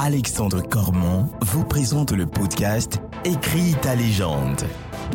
[0.00, 4.62] Alexandre Cormon vous présente le podcast Écris ta légende.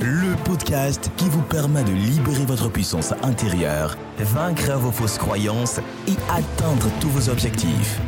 [0.01, 6.17] Le podcast qui vous permet de libérer votre puissance intérieure, vaincre vos fausses croyances et
[6.29, 8.01] atteindre tous vos objectifs.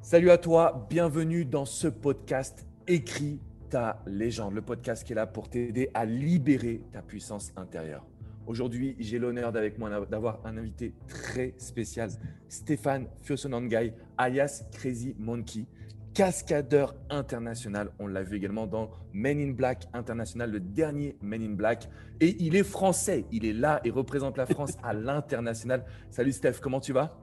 [0.00, 3.40] Salut à toi, bienvenue dans ce podcast Écris
[3.70, 8.04] ta légende, le podcast qui est là pour t'aider à libérer ta puissance intérieure.
[8.46, 12.10] Aujourd'hui, j'ai l'honneur d'avec moi d'avoir un invité très spécial,
[12.48, 15.66] Stéphane Fiosonangai, alias Crazy Monkey,
[16.14, 17.92] cascadeur international.
[18.00, 21.88] On l'a vu également dans Men in Black International, le dernier Men in Black.
[22.20, 25.84] Et il est français, il est là et représente la France à l'international.
[26.10, 27.16] Salut Steph, comment tu vas?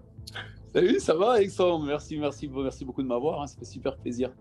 [0.73, 1.85] Salut, ça va Alexandre?
[1.85, 3.47] Merci, merci, merci beaucoup de m'avoir, hein.
[3.47, 4.31] ça fait super plaisir.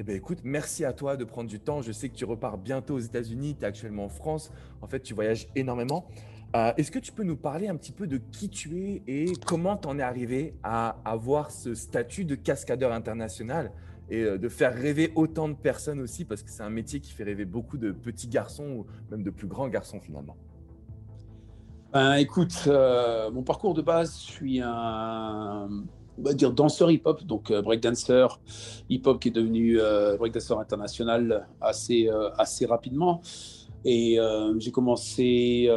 [0.00, 1.82] Eh bien, écoute, merci à toi de prendre du temps.
[1.82, 4.52] Je sais que tu repars bientôt aux États-Unis, tu es actuellement en France.
[4.80, 6.06] En fait, tu voyages énormément.
[6.54, 9.32] Euh, est-ce que tu peux nous parler un petit peu de qui tu es et
[9.44, 13.72] comment tu en es arrivé à avoir ce statut de cascadeur international
[14.08, 16.24] et euh, de faire rêver autant de personnes aussi?
[16.24, 19.30] Parce que c'est un métier qui fait rêver beaucoup de petits garçons ou même de
[19.30, 20.36] plus grands garçons finalement
[21.92, 25.68] ben, Écoute, euh, mon parcours de base, je suis un
[26.18, 28.26] on va dire danseur hip-hop, donc euh, breakdancer
[28.88, 33.20] hip-hop qui est devenu euh, breakdancer international assez, euh, assez rapidement.
[33.84, 34.18] Et
[34.58, 35.70] j'ai commencé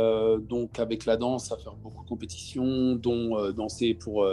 [0.50, 4.26] donc avec la danse à faire beaucoup de compétitions, dont danser pour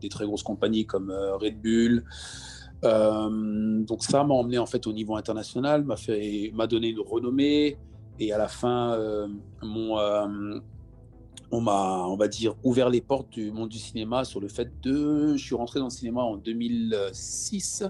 [0.00, 2.04] des très grosses compagnies comme Red Bull.
[2.82, 7.78] donc ça m'a emmené en fait au niveau international, m'a donné une renommée.
[8.18, 8.98] Et à la fin,
[9.62, 9.96] mon
[11.52, 14.80] on m'a, on va dire, ouvert les portes du monde du cinéma sur le fait
[14.80, 15.36] de.
[15.36, 17.84] Je suis rentré dans le cinéma en 2006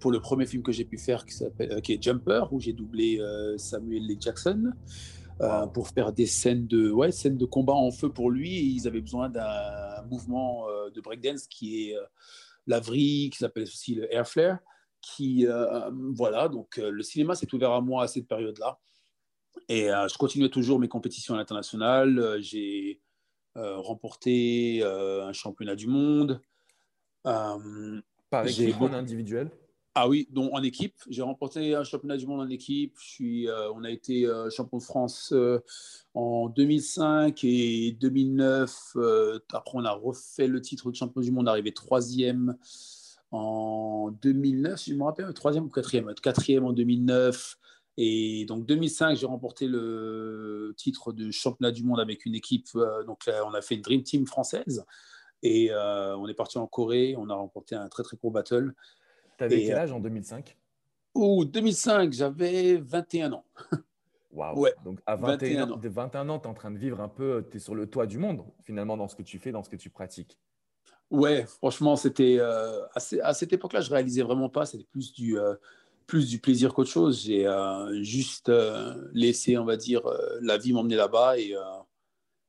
[0.00, 2.58] pour le premier film que j'ai pu faire qui s'appelle, euh, qui est Jumper, où
[2.58, 4.16] j'ai doublé euh, Samuel L.
[4.18, 4.72] Jackson.
[5.42, 8.74] Euh, pour faire des scènes de, ouais, scènes de combat en feu pour lui.
[8.74, 11.96] ils avaient besoin d'un mouvement de breakdance qui est
[12.66, 14.58] la vrille, qui s'appelle aussi le air flare.
[15.02, 15.46] Qui,
[16.14, 18.78] voilà, donc le cinéma s'est ouvert à moi à cette période-là.
[19.68, 22.18] Et euh, je continuais toujours mes compétitions à l'international.
[22.18, 23.00] Euh, j'ai
[23.56, 26.40] euh, remporté un championnat du monde.
[27.24, 29.50] Par équipe ou en individuel?
[29.98, 30.94] Ah oui, donc en équipe.
[31.08, 32.96] J'ai remporté un championnat du monde en équipe.
[33.00, 35.32] Je suis, on a été champion de France
[36.12, 38.96] en 2005 et 2009.
[39.52, 42.56] après, on a refait le titre de champion du monde, arrivé troisième
[43.30, 46.12] en 2009, si je me rappelle, troisième ou quatrième.
[46.14, 47.58] Quatrième en 2009.
[47.96, 52.68] Et donc 2005, j'ai remporté le titre de championnat du monde avec une équipe.
[52.76, 54.84] Euh, donc on a fait une Dream Team française.
[55.42, 57.14] Et euh, on est parti en Corée.
[57.16, 58.74] On a remporté un très très court battle.
[59.38, 60.56] Tu avais quel euh, âge en 2005
[61.14, 63.44] Oh, 2005, j'avais 21 ans.
[64.32, 64.58] Waouh.
[64.58, 67.46] Ouais, Donc à 21, ans, 21 ans, tu es en train de vivre un peu,
[67.50, 69.70] tu es sur le toit du monde finalement dans ce que tu fais, dans ce
[69.70, 70.38] que tu pratiques.
[71.10, 74.66] Ouais, franchement, c'était à cette époque-là, je réalisais vraiment pas.
[74.66, 75.38] C'était plus du,
[76.06, 77.24] plus du plaisir qu'autre chose.
[77.24, 81.54] J'ai euh, juste euh, laissé, on va dire, euh, la vie m'emmener là-bas et,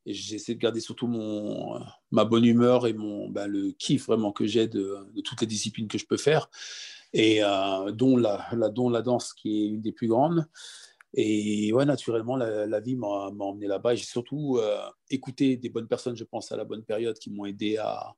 [0.09, 1.81] j'ai essayé de garder surtout mon,
[2.11, 5.89] ma bonne humeur et mon, ben, le kiff vraiment que j'ai de, toutes les disciplines
[5.89, 6.49] que je peux faire
[7.11, 7.41] et
[7.91, 10.47] dont, la, la, dont la danse qui est une des plus grandes.
[11.13, 13.95] Et ouais, naturellement, la, vie m'a emmené là-bas.
[13.95, 14.61] Et j'ai surtout
[15.09, 18.15] écouté des bonnes personnes, je pense, à la bonne période, qui m'ont aidé à,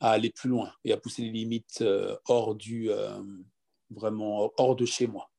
[0.00, 1.82] à, aller plus loin et à pousser les limites
[2.26, 2.90] hors du,
[3.94, 5.30] vraiment hors de chez moi.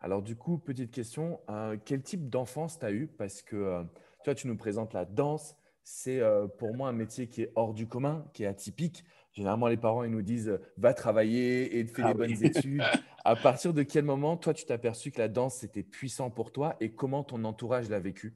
[0.00, 3.06] Alors du coup, petite question, euh, quel type d'enfance tu as eu?
[3.06, 3.82] Parce que euh,
[4.22, 7.52] tu vois, tu nous présentes la danse, c'est euh, pour moi un métier qui est
[7.54, 9.04] hors du commun, qui est atypique.
[9.32, 12.82] Généralement, les parents, ils nous disent va travailler et fais ah les bonnes études.
[13.22, 16.52] À partir de quel moment, toi, tu t'es aperçu que la danse, c'était puissant pour
[16.52, 18.34] toi et comment ton entourage l'a vécu?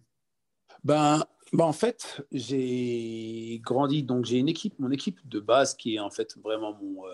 [0.84, 5.94] Ben, ben, en fait, j'ai grandi, donc j'ai une équipe, mon équipe de base qui
[5.94, 7.04] est en fait vraiment mon,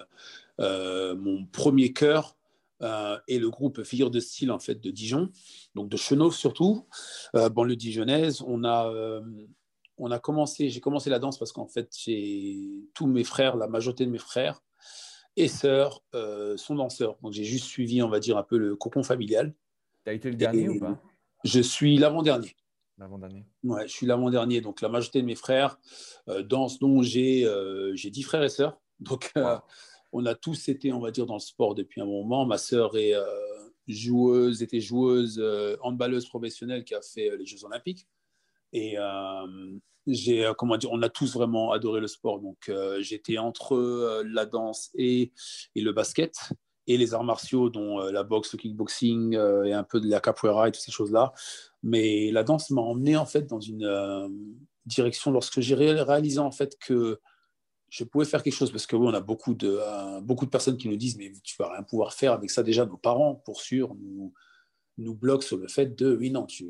[0.61, 2.37] euh, mon premier cœur
[2.83, 5.31] euh, est le groupe Figure de style en fait de Dijon,
[5.75, 6.87] donc de Chenauve surtout,
[7.37, 8.43] euh, banlieue dijonnaise.
[8.47, 8.91] On a,
[9.99, 12.57] on a commencé, j'ai commencé la danse parce qu'en fait, j'ai
[12.95, 14.63] tous mes frères, la majorité de mes frères
[15.37, 16.03] et sœurs
[16.57, 17.19] sont danseurs.
[17.23, 19.55] Donc j'ai juste suivi, on va dire, un peu le cocon familial.
[20.05, 20.99] Tu as été le dernier ou pas?
[21.45, 22.57] Je suis l'avant-dernier.
[23.01, 23.45] L'avant-dernier.
[23.65, 24.61] Ouais, je suis l'avant-dernier.
[24.61, 25.79] Donc la majorité de mes frères
[26.45, 27.51] dansent, dont j'ai
[27.95, 28.79] j'ai dix frères et sœurs.
[29.01, 29.33] Donc
[30.13, 32.45] on a tous été, on va dire, dans le sport depuis un moment.
[32.47, 33.25] Ma sœur est euh,
[33.87, 38.09] joueuse, était joueuse, euh, handballeuse professionnelle qui a fait euh, les Jeux Olympiques.
[38.73, 38.97] Et
[40.07, 42.41] j'ai, comment dire, on a tous vraiment adoré le sport.
[42.41, 42.71] Donc,
[43.01, 45.33] j'étais entre la danse et,
[45.75, 46.53] et, le basket.
[46.93, 50.69] Et les arts martiaux, dont la boxe, le kickboxing et un peu de la capoeira
[50.69, 51.33] et toutes ces choses-là.
[51.83, 53.87] Mais la danse m'a emmené en fait dans une
[54.87, 57.21] direction lorsque j'ai réalisé en fait que
[57.91, 58.71] je pouvais faire quelque chose.
[58.71, 61.33] Parce que oui, on a beaucoup de, euh, beaucoup de personnes qui nous disent mais
[61.43, 62.63] tu vas rien pouvoir faire avec ça.
[62.63, 64.33] Déjà nos parents pour sûr nous
[64.99, 66.69] nous bloquent sur le fait de oui non tu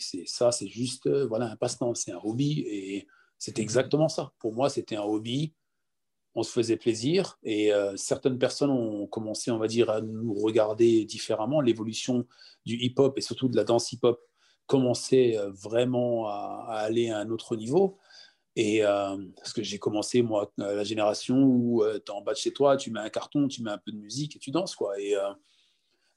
[0.00, 2.60] c'est ça c'est juste euh, voilà un passe-temps c'est un hobby.
[2.66, 3.06] Et
[3.38, 4.32] c'est exactement ça.
[4.38, 5.52] Pour moi c'était un hobby
[6.34, 10.34] on se faisait plaisir et euh, certaines personnes ont commencé on va dire à nous
[10.34, 12.26] regarder différemment l'évolution
[12.64, 14.20] du hip-hop et surtout de la danse hip-hop
[14.66, 17.98] commençait vraiment à, aller à un autre niveau
[18.56, 22.32] et euh, parce que j'ai commencé, moi, la génération où euh, tu es en bas
[22.32, 24.50] de chez toi, tu mets un carton, tu mets un peu de musique et tu
[24.50, 24.74] danses.
[24.74, 25.00] Quoi.
[25.00, 25.32] Et, euh,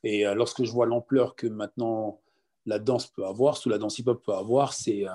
[0.03, 2.19] et lorsque je vois l'ampleur que maintenant
[2.65, 5.05] la danse peut avoir, sous la danse hip-hop peut avoir, c'est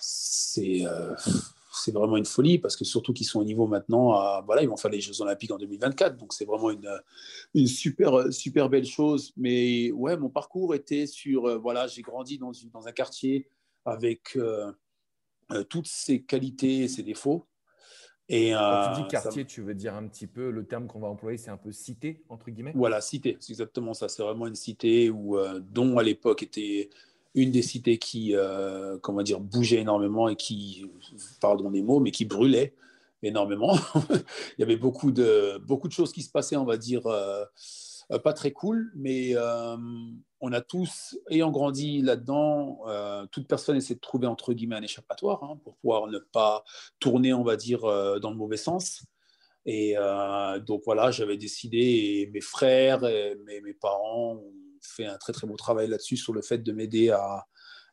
[0.00, 0.84] c'est
[1.72, 4.68] c'est vraiment une folie parce que surtout qu'ils sont au niveau maintenant, à, voilà, ils
[4.68, 6.90] vont faire les Jeux Olympiques en 2024, donc c'est vraiment une,
[7.54, 9.32] une, super, super belle chose.
[9.36, 13.48] Mais ouais, mon parcours était sur, voilà, j'ai grandi dans, dans, un quartier
[13.84, 14.36] avec
[15.52, 17.46] euh, toutes ses qualités et ses défauts.
[18.28, 21.00] Et, Quand tu dis euh, quartier, tu veux dire un petit peu, le terme qu'on
[21.00, 22.72] va employer, c'est un peu cité, entre guillemets?
[22.74, 24.08] Voilà, cité, c'est exactement ça.
[24.08, 26.88] C'est vraiment une cité où, euh, dont à l'époque était
[27.34, 28.34] une des cités qui,
[29.00, 30.84] comment dire, bougeait énormément et qui,
[31.40, 32.74] pardon des mots, mais qui brûlait
[33.22, 33.74] énormément.
[34.58, 37.02] Il y avait beaucoup de, beaucoup de choses qui se passaient, on va dire,
[38.22, 39.34] pas très cool, mais
[40.42, 44.82] on a tous, ayant grandi là-dedans, euh, toute personne essaie de trouver entre guillemets un
[44.82, 46.64] échappatoire hein, pour pouvoir ne pas
[46.98, 49.04] tourner, on va dire, euh, dans le mauvais sens.
[49.66, 54.42] Et euh, donc voilà, j'avais décidé, mes frères, et mes, parents
[54.82, 57.46] fait un très très beau travail là-dessus sur le fait de m'aider à,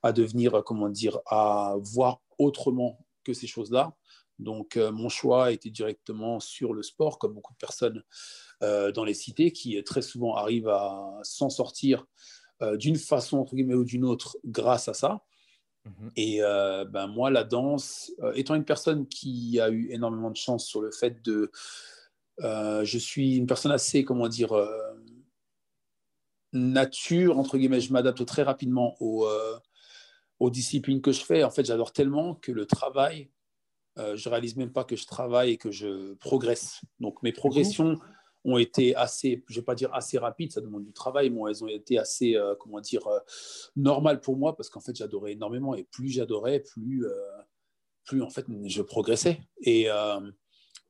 [0.03, 3.95] à, devenir, comment dire, à voir autrement que ces choses-là.
[4.37, 8.03] Donc mon choix était directement sur le sport, comme beaucoup de personnes
[8.61, 12.05] dans les cités qui très souvent arrivent à s'en sortir
[12.61, 15.23] euh, d'une façon entre guillemets ou d'une autre grâce à ça.
[15.85, 16.11] Mhm.
[16.17, 20.35] Et euh, ben moi, la danse, euh, étant une personne qui a eu énormément de
[20.35, 21.51] chance sur le fait de,
[22.41, 24.53] je suis une personne assez, comment dire,
[26.53, 29.27] nature entre guillemets, je m'adapte très rapidement aux,
[30.39, 31.43] aux, disciplines que je fais.
[31.43, 33.29] En fait, j'adore tellement que le travail,
[33.97, 36.81] je réalise même pas que je travaille et que je progresse.
[36.99, 37.97] Donc mes progressions
[38.45, 41.63] ont été assez, je vais pas dire assez rapides, ça demande du travail, mais elles
[41.63, 43.19] ont été assez, euh, comment dire, euh,
[43.75, 47.11] normales pour moi parce qu'en fait j'adorais énormément et plus j'adorais, plus, euh,
[48.05, 49.39] plus en fait je progressais.
[49.61, 49.87] Et,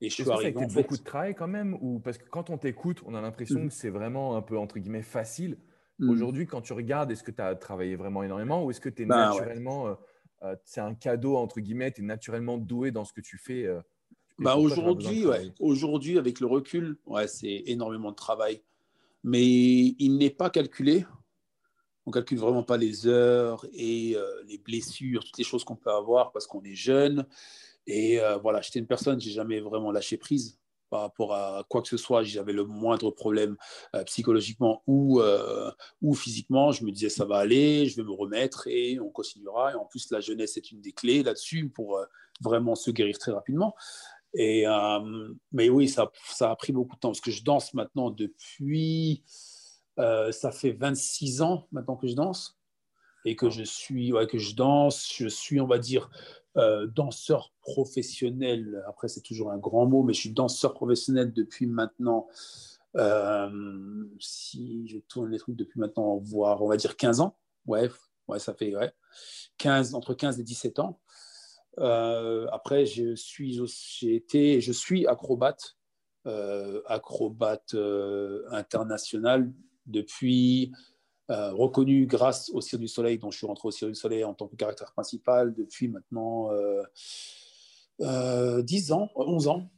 [0.01, 0.53] et je suis arrivé.
[0.53, 3.15] Ça a été beaucoup de travail quand même ou parce que quand on t'écoute, on
[3.15, 3.67] a l'impression mmh.
[3.69, 5.57] que c'est vraiment un peu entre guillemets facile?
[5.99, 6.09] Mmh.
[6.09, 9.03] Aujourd'hui, quand tu regardes, est-ce que tu as travaillé vraiment énormément ou est-ce que tu
[9.03, 9.97] es bah, naturellement,
[10.63, 13.67] c'est un cadeau entre guillemets, tu es naturellement doué dans ce que tu fais
[14.39, 15.51] bah aujourd'hui, ouais.
[15.59, 18.61] aujourd'hui, avec le recul, ouais, c'est énormément de travail.
[19.23, 21.05] Mais il n'est pas calculé.
[22.05, 25.91] On calcule vraiment pas les heures et euh, les blessures, toutes les choses qu'on peut
[25.91, 27.25] avoir parce qu'on est jeune.
[27.87, 30.59] Et euh, voilà, j'étais une personne, j'ai jamais vraiment lâché prise
[30.89, 32.23] par rapport à quoi que ce soit.
[32.23, 33.57] J'avais le moindre problème
[33.95, 35.21] euh, psychologiquement ou,
[36.01, 36.71] ou physiquement.
[36.71, 39.71] Je me disais, ça va aller, je vais me remettre et on continuera.
[39.73, 42.03] Et en plus, la jeunesse est une des clés là-dessus pour
[42.41, 43.75] vraiment se guérir très rapidement.
[44.33, 44.65] Et,
[45.51, 49.23] mais oui, ça, ça, a pris beaucoup de temps parce que je danse maintenant depuis.
[49.99, 52.57] Euh, ça fait 26 ans maintenant que je danse
[53.25, 55.11] et que je suis, ouais, que je danse.
[55.13, 56.09] Je suis, on va dire,
[56.57, 58.83] euh, danseur professionnel.
[58.87, 62.27] Après, c'est toujours un grand mot, mais je suis danseur professionnel depuis maintenant.
[64.19, 67.37] si je tourne les trucs depuis maintenant, voire on va dire 15 ans.
[67.67, 67.89] Ouais,
[68.27, 68.91] ouais ça fait ouais,
[69.57, 70.99] 15, entre 15 et 17 ans.
[71.79, 73.59] Euh, après, je suis,
[73.99, 75.77] j'ai été, je suis acrobate,
[76.25, 79.51] euh, acrobate euh, international
[79.89, 80.71] depuis
[81.27, 84.33] reconnu grâce au Cirque du Soleil, dont je suis rentré au Cirque du Soleil en
[84.33, 86.49] tant que caractère principal depuis maintenant
[87.99, 89.69] 10 ans, 11 ans.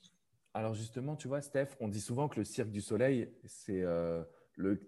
[0.53, 3.83] Alors justement, tu vois, Steph, on dit souvent que le Cirque du Soleil, c'est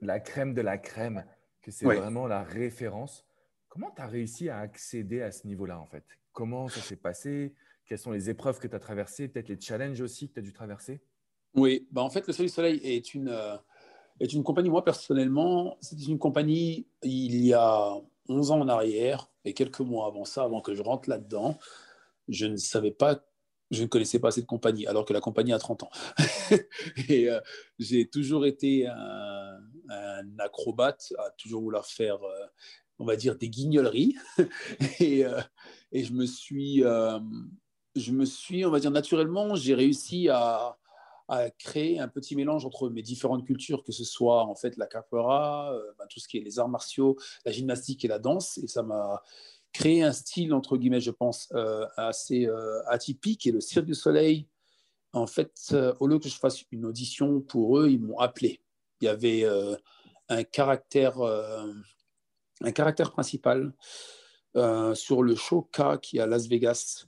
[0.01, 1.25] la crème de la crème,
[1.61, 3.25] que c'est vraiment la référence.
[3.67, 6.03] Comment tu as réussi à accéder à ce niveau-là, en fait?
[6.31, 7.55] Comment ça s'est passé?
[7.87, 9.27] Quelles sont les épreuves que tu as traversées?
[9.27, 11.01] Peut-être les challenges aussi que tu as dû traverser?
[11.55, 13.57] Oui, bah en fait, le Soleil Soleil est une, euh,
[14.19, 17.93] est une compagnie, moi personnellement, c'était une compagnie il y a
[18.29, 21.57] 11 ans en arrière et quelques mois avant ça, avant que je rentre là-dedans,
[22.27, 23.21] je ne savais pas
[23.73, 25.89] je ne connaissais pas cette compagnie, alors que la compagnie a 30 ans.
[27.09, 27.39] et euh,
[27.79, 29.59] j'ai toujours été un,
[30.39, 32.45] acrobate, à toujours vouloir faire euh,
[32.99, 34.15] on va dire, des guignoleries.
[34.99, 35.41] et, euh,
[35.91, 36.83] et, je me suis,
[37.95, 40.77] je me suis, on va dire, naturellement, j'ai réussi à,
[41.27, 44.87] à créer un petit mélange entre mes différentes cultures, que ce soit en fait la
[44.87, 48.57] capoeira, bah, tout ce qui est les arts martiaux, la gymnastique et la danse.
[48.57, 49.21] Et ça m'a
[49.71, 51.51] créé un style, entre guillemets, je pense,
[51.97, 52.47] assez
[52.87, 53.47] atypique.
[53.47, 54.47] Et le Cirque du Soleil,
[55.13, 58.61] en fait, au lieu que je fasse une audition pour eux, ils m'ont appelé.
[59.01, 59.45] Il y avait
[60.29, 63.73] un caractère, un caractère principal
[64.93, 67.05] sur le show K qui est à Las Vegas.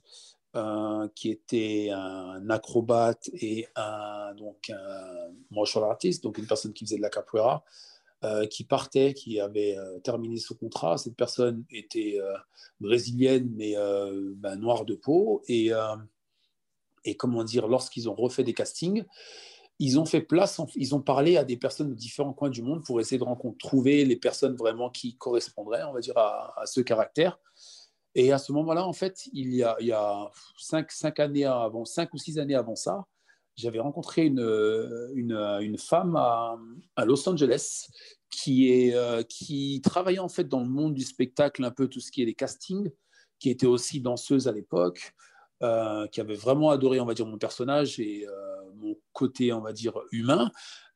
[0.56, 6.86] Euh, qui était un acrobate et un, donc un martial artist, donc une personne qui
[6.86, 7.62] faisait de la capoeira,
[8.24, 10.96] euh, qui partait, qui avait euh, terminé son contrat.
[10.96, 12.18] Cette personne était
[12.80, 13.74] brésilienne, mais
[14.36, 15.42] ben, noire de peau.
[15.46, 15.72] Et,
[17.04, 19.04] et comment dire, lorsqu'ils ont refait des castings,
[19.78, 22.82] ils ont fait place, ils ont parlé à des personnes de différents coins du monde
[22.82, 26.80] pour essayer de rencontrer, trouver les personnes vraiment qui correspondraient, on va dire, à ce
[26.80, 27.38] caractère.
[28.18, 32.38] Et à ce moment-là, en fait, il y a, cinq, années avant, cinq ou six
[32.38, 33.04] années avant ça,
[33.56, 36.56] j'avais rencontré une, femme à,
[37.04, 37.88] Los Angeles
[38.48, 42.22] euh, qui travaillait en fait dans le monde du spectacle, un peu tout ce qui
[42.22, 42.90] est les castings,
[43.38, 45.12] qui était aussi danseuse à l'époque,
[45.62, 48.32] euh, qui avait vraiment adoré, on va dire, mon personnage et euh,
[48.76, 50.50] mon côté, on va dire, humain.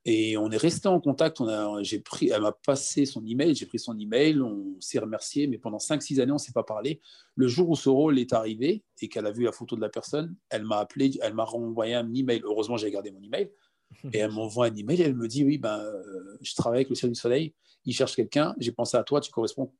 [0.06, 1.40] Et on est resté en contact.
[1.40, 4.98] On a, j'ai pris, elle m'a passé son email, j'ai pris son email, on s'est
[4.98, 7.00] remercié, mais pendant 5-6 années, on ne s'est pas parlé.
[7.36, 9.90] Le jour où ce rôle est arrivé et qu'elle a vu la photo de la
[9.90, 12.40] personne, elle m'a appelé, elle m'a renvoyé un email.
[12.44, 13.50] Heureusement, j'ai gardé mon email.
[14.12, 16.90] Et elle m'envoie un email et elle me dit Oui, ben, euh, je travaille avec
[16.90, 17.54] le Cirque du Soleil,
[17.84, 19.72] ils cherchent quelqu'un, j'ai pensé à toi, tu corresponds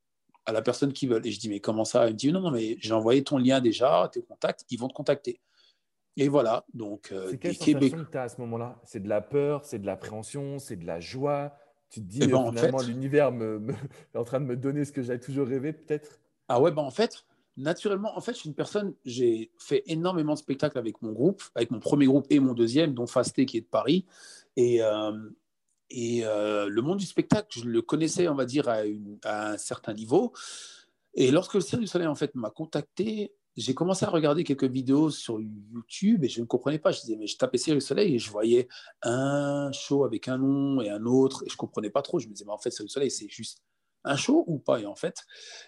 [0.47, 1.25] à la personne qu'ils veulent.
[1.25, 2.07] Et je dis Mais comment ça?
[2.07, 4.89] Elle me dit Non, non, mais j'ai envoyé ton lien déjà, tes contacts, ils vont
[4.89, 5.41] te contacter.
[6.21, 8.79] Et voilà, donc euh, c'est quelle sensation que tu as à ce moment-là?
[8.85, 11.57] C'est de la peur, c'est de l'appréhension, c'est de la joie?
[11.89, 13.69] Tu te dis, eh ben, finalement, l'univers me,
[14.15, 16.21] est en train de me donner ce que j'avais toujours rêvé, peut-être?
[16.47, 17.25] Ah ouais, ben en fait,
[17.57, 21.43] naturellement, en fait, je suis une personne, j'ai fait énormément de spectacles avec mon groupe,
[21.55, 24.05] avec mon premier groupe et mon deuxième, dont Fasté qui est de Paris.
[24.57, 25.31] Et, euh,
[25.89, 28.83] et euh, le monde du spectacle, je le connaissais, on va dire, à,
[29.25, 30.35] à un certain niveau.
[31.15, 34.65] Et lorsque le Cirque du Soleil, en fait, m'a contacté, j'ai commencé à regarder quelques
[34.65, 36.93] vidéos sur YouTube et je ne comprenais pas.
[36.93, 38.69] Je disais, mais je tapais Soleil et je voyais
[39.03, 42.19] un show avec un nom et un autre et je ne comprenais pas trop.
[42.19, 43.63] Je me disais, mais en fait, Cirque Soleil, c'est juste
[44.05, 44.81] un show ou pas?
[44.81, 45.25] Et en fait,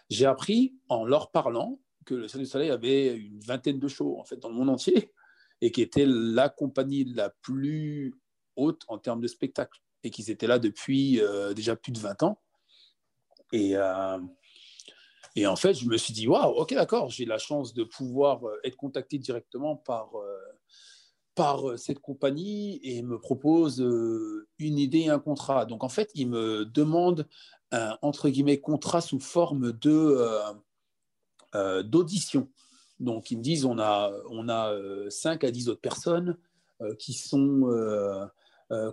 [0.09, 4.25] j'ai appris en leur parlant que le du Soleil avait une vingtaine de shows en
[4.25, 5.13] fait dans le monde entier
[5.61, 8.15] et qui était la compagnie la plus
[8.57, 12.25] haute en termes de spectacle et qu'ils étaient là depuis euh, déjà plus de 20
[12.25, 12.41] ans.
[13.53, 14.19] Et, euh,
[15.35, 18.47] et en fait, je me suis dit, waouh, ok, d'accord, j'ai la chance de pouvoir
[18.47, 20.39] euh, être contacté directement par, euh,
[21.35, 23.81] par euh, cette compagnie et me propose
[24.59, 25.65] une idée un contrat.
[25.65, 27.27] Donc, en fait, ils me demandent
[27.71, 30.19] un, entre guillemets, contrat sous forme de,
[31.83, 32.51] d'audition.
[33.01, 34.75] Donc, ils me disent, on a, on a
[35.09, 36.37] 5 à 10 autres personnes
[36.99, 38.29] qui sont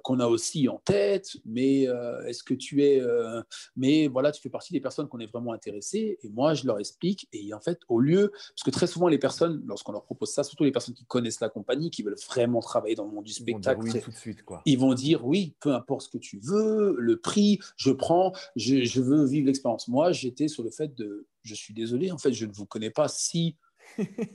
[0.04, 3.00] qu'on a aussi en tête, mais euh, est-ce que tu es...
[3.02, 3.42] Euh,
[3.76, 6.80] mais voilà, tu fais partie des personnes qu'on est vraiment intéressées, et moi, je leur
[6.80, 8.32] explique, et en fait, au lieu...
[8.32, 11.40] Parce que très souvent, les personnes, lorsqu'on leur propose ça, surtout les personnes qui connaissent
[11.40, 14.16] la compagnie, qui veulent vraiment travailler dans le monde du spectacle, ils vont, tout de
[14.16, 14.62] suite, quoi.
[14.66, 18.84] ils vont dire oui, peu importe ce que tu veux, le prix, je prends, je,
[18.84, 19.88] je veux vivre l'expérience.
[19.88, 21.28] Moi, j'étais sur le fait de...
[21.44, 23.56] Je suis désolé, en fait, je ne vous connais pas si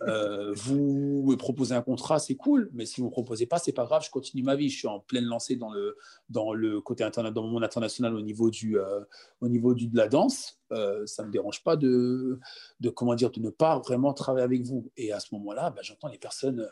[0.03, 3.73] euh, vous me proposez un contrat, c'est cool, mais si vous ne proposez pas, c'est
[3.73, 4.69] pas grave, je continue ma vie.
[4.69, 5.97] Je suis en pleine lancée dans le,
[6.29, 9.01] dans le côté monde international au niveau, du, euh,
[9.41, 10.61] au niveau du, de la danse.
[10.73, 12.39] Euh, ça ne me dérange pas de,
[12.81, 14.91] de, comment dire, de ne pas vraiment travailler avec vous.
[14.97, 16.69] Et à ce moment-là, bah, j'entends les personnes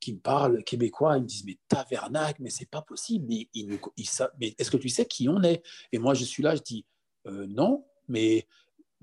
[0.00, 3.48] qui me parlent québécois, ils me disent mais tavernac, mais c'est pas possible, mais,
[4.38, 5.62] mais est-ce que tu sais qui on est?
[5.90, 6.86] Et moi je suis là, je dis
[7.26, 8.46] non, mais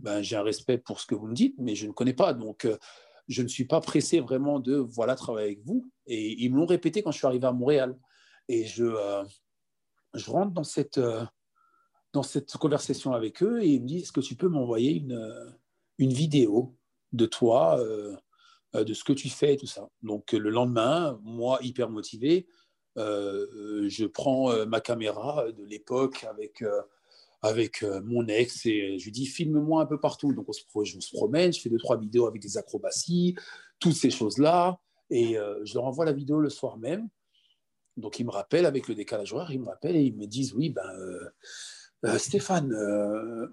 [0.02, 2.34] ben, j'ai un respect pour ce que vous me dites, mais je ne connais pas.
[2.34, 2.68] Donc,
[3.28, 5.90] je ne suis pas pressé vraiment de voilà travailler avec vous.
[6.06, 7.98] Et ils me l'ont répété quand je suis arrivé à Montréal.
[8.48, 9.24] Et je, euh,
[10.14, 11.24] je rentre dans cette, euh,
[12.14, 15.14] dans cette conversation avec eux et ils me disent est-ce que tu peux m'envoyer une,
[15.14, 15.50] euh,
[15.98, 16.76] une vidéo
[17.14, 17.78] de toi,
[18.74, 19.90] de ce que tu fais et tout ça?
[20.02, 22.48] Donc le lendemain, moi hyper motivé,
[22.96, 26.64] je prends ma caméra de l'époque avec
[27.42, 30.34] avec euh, mon ex et je lui dis filme-moi un peu partout.
[30.34, 33.36] Donc on se, je promène, je fais deux trois vidéos avec des acrobaties,
[33.80, 34.80] toutes ces choses là,
[35.10, 37.10] et euh, je leur envoie la vidéo le soir même.
[37.98, 40.54] Donc ils me rappellent avec le décalage horaire, ils me rappellent et ils me disent
[40.54, 40.88] oui ben
[42.06, 42.74] euh, Stéphane,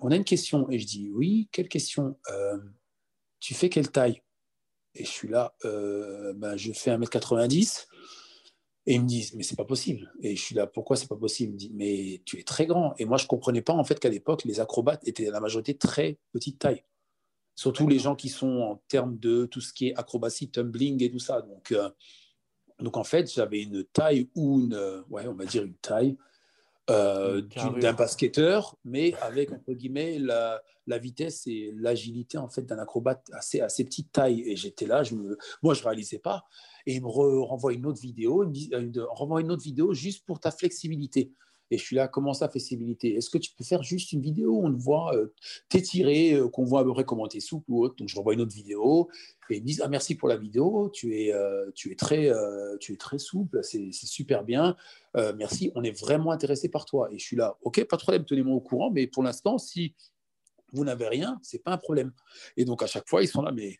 [0.01, 0.71] on a une question.
[0.71, 2.19] Et je dis oui quelle question?
[3.41, 4.23] Tu fais quelle taille?
[4.95, 7.89] Et je suis là, ben, je fais 1m90
[8.89, 10.11] et ils me disent, mais c'est pas possible.
[10.23, 11.51] Et je suis là, pourquoi c'est pas possible?
[11.51, 12.95] Ils me disent, mais tu es très grand.
[12.97, 16.19] Et moi, je comprenais pas en fait qu'à l'époque, les acrobates étaient la majorité très
[16.33, 16.83] petite taille.
[17.55, 21.11] Surtout les gens qui sont en termes de tout ce qui est acrobatie, tumbling et
[21.11, 21.43] tout ça.
[21.43, 21.91] Donc, euh,
[22.81, 26.17] Donc en fait, j'avais une taille ou une, ouais, on va dire une taille
[26.91, 27.43] euh,
[27.83, 33.27] d'un basketteur, mais avec entre guillemets la, la vitesse et l'agilité en fait d'un acrobate
[33.33, 34.43] assez assez petite taille.
[34.47, 36.47] Et j'étais là, je me, moi je réalisais pas.
[36.89, 40.25] Et il me renvoie une autre vidéo, il me euh, renvoie une autre vidéo juste
[40.25, 41.35] pour ta flexibilité.
[41.71, 43.15] Et je suis là, comment ça, flexibilité?
[43.15, 45.35] Est-ce que tu peux faire juste une vidéo où on voit euh,
[45.69, 47.97] t'étirer, euh, qu'on voit à peu près comment tu es souple ou autre?
[47.97, 49.11] Donc, je renvoie une autre vidéo
[49.51, 51.35] et ils me disent, ah, merci pour la vidéo, tu es,
[51.75, 52.31] tu es, très,
[52.81, 54.75] tu es très souple, c'est super bien,
[55.37, 57.11] merci, on est vraiment intéressé par toi.
[57.13, 59.95] Et je suis là, ok, pas de problème, tenez-moi au courant, mais pour l'instant, si
[60.73, 62.13] vous n'avez rien, c'est pas un problème.
[62.57, 63.79] Et donc, à chaque fois, ils sont là, mais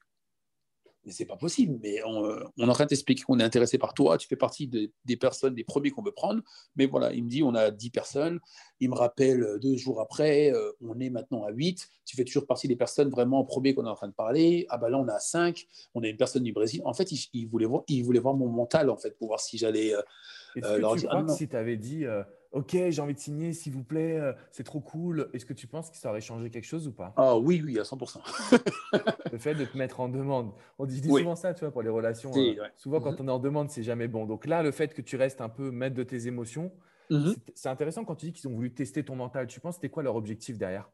[1.11, 1.79] c'est pas possible.
[1.83, 4.29] Mais on, euh, on, est en train de t'expliquer qu'on est intéressé par toi, tu
[4.29, 6.43] fais partie des personnes, des premiers qu'on veut prendre.
[6.77, 8.41] Mais voilà, il me dit, on a 10 personnes.
[8.81, 11.89] Il me rappelle euh, deux jours après, euh, on est maintenant à 8.
[12.05, 14.67] Tu fais toujours partie des personnes vraiment premiers qu'on est en train de parler.
[14.69, 15.67] Ah bah là, on a 5.
[15.95, 16.81] On a une personne du Brésil.
[16.85, 19.59] En fait, il, voulait, voir, il voulait voir mon mental, en fait, pour voir si
[19.59, 19.93] j'allais
[20.57, 21.09] leur dire.
[21.11, 22.05] Ah, si tu avais dit
[22.51, 25.29] Ok, j'ai envie de signer, s'il vous plaît, euh, c'est trop cool.
[25.35, 27.13] Est-ce que tu penses que ça aurait changé quelque chose ou pas?
[27.17, 28.21] Ah oui, oui, à 100%.
[29.33, 30.53] le fait de te mettre en demande.
[30.79, 32.33] On dit, souvent ça, tu vois, pour les relations.
[32.35, 33.19] Euh, souvent, quand mhm.
[33.21, 34.25] on est en demande, c'est jamais bon.
[34.25, 36.73] Donc là, le fait que tu restes un peu maître de tes émotions,
[37.11, 37.35] mhm.
[37.55, 39.47] c'est intéressant quand tu dis qu'ils ont voulu tester ton mental.
[39.47, 40.89] Tu penses c'était quoi leur objectif derrière?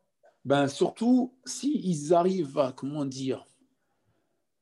[0.45, 3.47] Ben surtout, s'ils arrivent à, comment dire,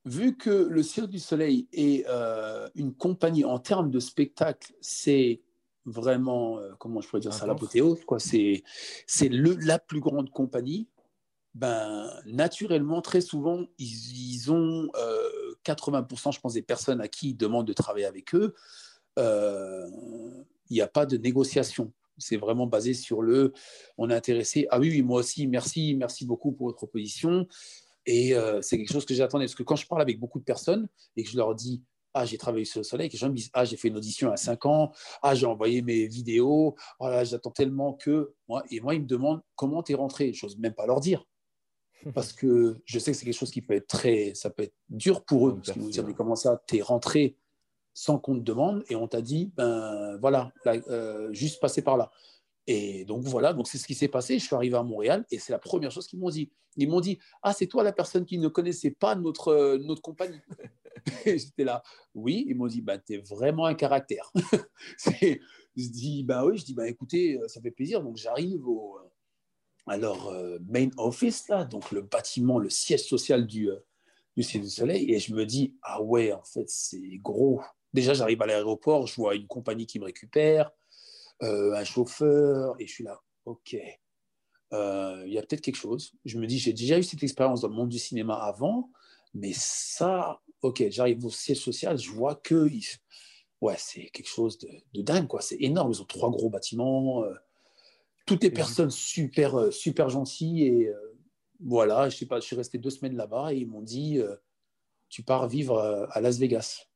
[0.04, 5.40] vu que le Cirque du Soleil est euh, une compagnie en termes de spectacle, c'est
[5.84, 8.18] vraiment, euh, comment je pourrais dire ça, l'apothéose, quoi.
[8.18, 8.62] C'est,
[9.06, 10.88] c'est le, la plus grande compagnie.
[11.54, 14.88] Ben, naturellement, très souvent, ils, ont
[15.64, 18.54] 80%, euh, je pense, des personnes à qui ils demandent de travailler avec eux.
[19.18, 19.86] Euh,
[20.70, 21.92] il n'y a pas de négociation.
[22.16, 23.52] C'est vraiment basé sur le
[23.98, 24.66] on est intéressé.
[24.70, 27.46] Ah oui, oui, moi aussi, merci, merci beaucoup pour votre proposition.
[28.06, 29.44] Et c'est quelque chose que j'attendais.
[29.44, 31.82] Parce que quand je parle avec beaucoup de personnes et que je leur dis
[32.14, 34.30] ah, j'ai travaillé sur le soleil, les gens me disent Ah, j'ai fait une audition
[34.30, 34.92] à 5 ans,
[35.22, 38.34] ah, j'ai envoyé mes vidéos, voilà, j'attends tellement que.
[38.48, 40.32] Moi, et moi, ils me demandent comment tu es rentré?
[40.32, 41.26] Je n'ose même pas leur dire.
[42.14, 44.32] Parce que je sais que c'est quelque chose qui peut être très.
[44.34, 45.56] Ça peut être dur pour eux.
[45.56, 47.36] Parce qu'ils vont dire Mais comment ça, tu es rentré
[47.94, 52.10] sans qu'on te demande et on t'a dit Ben voilà, euh, juste passer par là.
[52.66, 54.38] Et donc voilà, donc c'est ce qui s'est passé.
[54.38, 56.50] Je suis arrivé à Montréal et c'est la première chose qu'ils m'ont dit.
[56.76, 60.02] Ils m'ont dit Ah, c'est toi la personne qui ne connaissait pas notre, euh, notre
[60.02, 60.38] compagnie.
[61.26, 61.82] J'étais là,
[62.14, 62.44] oui.
[62.48, 64.30] Ils m'ont dit bah, Tu es vraiment un caractère.
[64.96, 65.38] je
[65.88, 68.02] dis Bah oui, je dis Bah écoutez, euh, ça fait plaisir.
[68.02, 68.98] Donc j'arrive au,
[69.86, 73.68] à leur euh, main office, là, donc le bâtiment, le siège social du,
[74.36, 77.60] du Ciel du Soleil, et je me dis Ah ouais, en fait, c'est gros.
[77.92, 80.70] Déjà, j'arrive à l'aéroport, je vois une compagnie qui me récupère
[81.42, 83.76] euh, un chauffeur, et je suis là, ok,
[84.72, 86.12] euh, il y a peut-être quelque chose.
[86.24, 88.90] Je me dis, j'ai déjà eu cette expérience dans le monde du cinéma avant,
[89.34, 92.68] mais ça, ok, j'arrive au siège social, je vois que,
[93.60, 95.40] ouais, c'est quelque chose de, dingue, quoi.
[95.40, 95.92] C'est énorme.
[95.92, 97.34] Ils ont trois gros bâtiments, euh,
[98.26, 100.92] toutes les personnes super, super gentilles et
[101.60, 102.08] voilà.
[102.08, 104.20] Je sais pas, je suis resté deux semaines là-bas et ils m'ont dit,
[105.08, 105.78] tu pars vivre
[106.10, 106.86] à Las Vegas.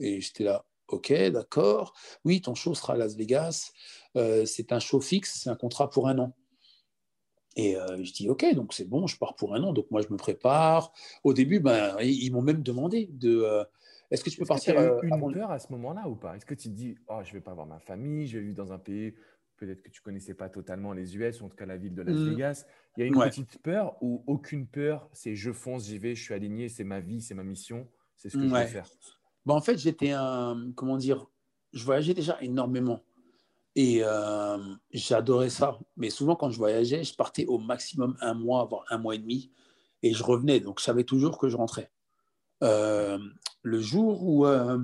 [0.00, 1.94] Et j'étais là, Ok, d'accord.
[2.24, 3.72] Oui, ton show sera à Las Vegas.
[4.16, 6.36] Euh, c'est un show fixe, c'est un contrat pour un an.
[7.56, 9.72] Et euh, je dis, ok, donc c'est bon, je pars pour un an.
[9.72, 10.92] Donc moi, je me prépare.
[11.22, 13.42] Au début, ben, ils m'ont même demandé de.
[13.42, 13.64] Euh,
[14.10, 16.36] est-ce que tu peux partir as eu une peur à ce moment-là ou pas?
[16.36, 18.56] Est-ce que tu te dis, oh, je vais pas voir ma famille, je vais vivre
[18.56, 19.14] dans un pays
[19.56, 22.02] peut-être que tu connaissais pas totalement les US ou en tout cas la ville de
[22.02, 22.30] Las mmh.
[22.30, 22.66] Vegas.
[22.96, 26.22] Il y a une petite peur ou aucune peur C'est je fonce, j'y vais, je
[26.22, 28.88] suis aligné, c'est ma vie, c'est ma mission, c'est ce que je vais faire?
[29.46, 30.72] Bah, en fait, j'étais un.
[30.74, 31.26] Comment dire
[31.72, 33.02] Je voyageais déjà énormément.
[33.76, 34.58] Et euh,
[34.92, 35.78] j'adorais ça.
[35.96, 39.18] Mais souvent, quand je voyageais, je partais au maximum un mois, voire un mois et
[39.18, 39.50] demi.
[40.02, 40.60] Et je revenais.
[40.60, 41.90] Donc, je savais toujours que je rentrais.
[42.62, 43.18] Euh,
[43.62, 44.78] le jour où euh,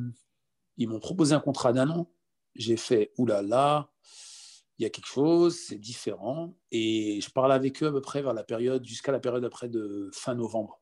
[0.76, 2.11] ils m'ont proposé un contrat d'un an,
[2.57, 3.90] j'ai fait oulala,
[4.79, 6.57] il y a quelque chose, c'est différent.
[6.72, 9.68] Et je parlais avec eux à peu près vers la période, jusqu'à la période après
[9.68, 10.81] de fin novembre.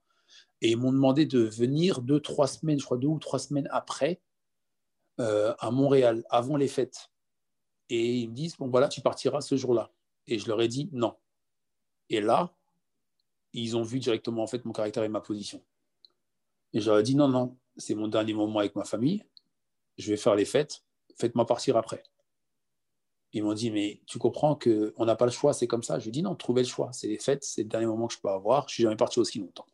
[0.62, 3.68] Et ils m'ont demandé de venir deux, trois semaines, je crois deux ou trois semaines
[3.70, 4.22] après,
[5.18, 7.10] à Montréal, avant les fêtes.
[7.90, 9.90] Et ils me disent, bon voilà, tu partiras ce jour-là.
[10.26, 11.16] Et je leur ai dit non.
[12.10, 12.54] Et là,
[13.52, 15.62] ils ont vu directement en fait mon caractère et ma position.
[16.72, 19.24] Et je leur ai dit non, non, c'est mon dernier moment avec ma famille.
[19.96, 20.84] Je vais faire les fêtes.
[21.16, 22.02] Faites-moi partir après.
[23.32, 25.98] Ils m'ont dit, mais tu comprends qu'on n'a pas le choix, c'est comme ça.
[25.98, 26.92] Je lui ai dit non, trouvez le choix.
[26.92, 28.68] C'est les fêtes, c'est le dernier moment que je peux avoir.
[28.68, 29.66] Je suis jamais parti aussi longtemps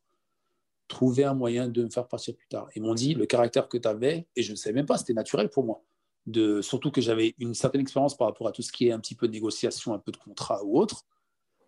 [0.88, 2.68] trouver un moyen de me faire partir plus tard.
[2.74, 5.14] Ils m'ont dit, le caractère que tu avais, et je ne savais même pas, c'était
[5.14, 5.82] naturel pour moi.
[6.26, 8.98] De, surtout que j'avais une certaine expérience par rapport à tout ce qui est un
[8.98, 11.04] petit peu de négociation, un peu de contrat ou autre.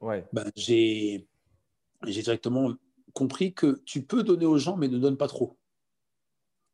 [0.00, 0.26] Ouais.
[0.32, 1.26] Ben, j'ai,
[2.02, 2.72] directement
[3.12, 5.58] compris que tu peux donner aux gens, mais ne donne pas trop.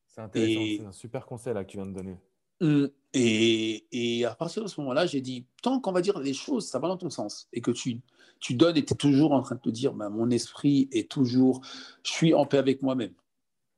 [0.07, 2.19] C'est intéressant, c'est un super conseil là que tu viens de donner.
[2.61, 6.35] Hum, et, et, à partir de ce moment-là, j'ai dit, tant qu'on va dire les
[6.35, 8.01] choses, ça va dans ton sens, et que tu,
[8.39, 11.11] tu donnes et tu es toujours en train de te dire, ben, mon esprit est
[11.11, 11.63] toujours,
[12.05, 13.15] je suis en paix avec moi-même.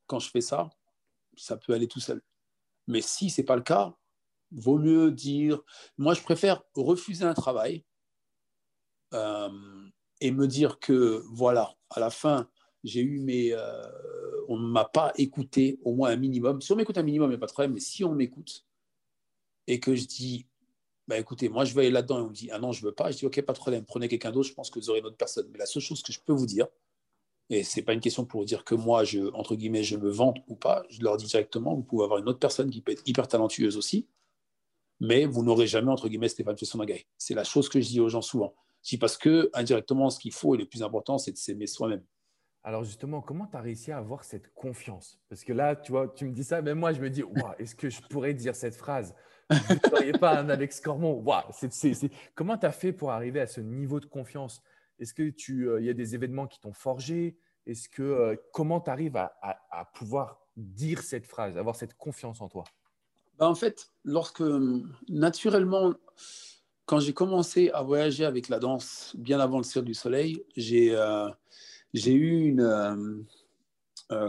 [0.06, 0.68] Quand je fais ça,
[1.36, 2.20] ça peut aller tout seul.
[2.86, 3.94] Mais si ce n'est pas le cas,
[4.52, 5.60] vaut mieux dire,
[5.98, 7.84] moi je préfère refuser un travail
[9.12, 9.48] euh,
[10.20, 12.48] et me dire que, voilà, à la fin,
[12.82, 13.52] j'ai eu mes...
[13.52, 13.82] Euh,
[14.48, 16.60] on ne m'a pas écouté au moins un minimum.
[16.60, 18.66] Si on m'écoute un minimum, il n'y a pas de problème, mais si on m'écoute,
[19.66, 20.46] et que je dis,
[21.08, 22.86] bah écoutez, moi je vais aller là-dedans et on me dit, ah non, je ne
[22.86, 24.90] veux pas, je dis, ok, pas de problème, prenez quelqu'un d'autre, je pense que vous
[24.90, 25.48] aurez une autre personne.
[25.50, 26.66] Mais la seule chose que je peux vous dire,
[27.50, 30.10] et ce n'est pas une question pour dire que moi, je, entre guillemets, je me
[30.10, 32.92] vante ou pas, je leur dis directement, vous pouvez avoir une autre personne qui peut
[32.92, 34.08] être hyper talentueuse aussi,
[35.00, 37.04] mais vous n'aurez jamais, entre guillemets, Stéphane Fesson-Nagaï.
[37.18, 38.54] C'est la chose que je dis aux gens souvent.
[38.82, 42.04] Je parce que, indirectement, ce qu'il faut et le plus important, c'est de s'aimer soi-même.
[42.62, 45.20] Alors justement, comment tu as réussi à avoir cette confiance?
[45.28, 47.22] Parce que là, tu vois, tu me dis ça, même moi, je me dis,
[47.58, 49.14] est-ce que je pourrais dire cette phrase?
[49.50, 51.22] Vous ne pas un Alex Cormon.
[52.34, 54.62] Comment tu as fait pour arriver à ce niveau de confiance?
[54.98, 57.36] Est-ce que tu, euh, y a des événements qui t'ont forgé?
[57.66, 62.48] Est-ce que euh, comment tu arrives à, pouvoir dire cette phrase, avoir cette confiance en
[62.48, 62.64] toi?
[63.38, 64.42] Ben, En fait, lorsque
[65.08, 65.94] naturellement,
[66.86, 70.94] quand j'ai commencé à voyager avec la danse bien avant le ciel du soleil, j'ai
[70.94, 71.28] euh,
[71.94, 73.26] eu une